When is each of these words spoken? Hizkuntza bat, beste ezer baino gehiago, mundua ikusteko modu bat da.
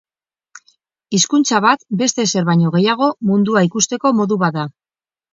Hizkuntza 1.17 1.59
bat, 1.65 1.83
beste 1.99 2.25
ezer 2.29 2.47
baino 2.47 2.71
gehiago, 2.75 3.09
mundua 3.33 3.63
ikusteko 3.69 4.13
modu 4.21 4.39
bat 4.45 4.57
da. 4.57 4.65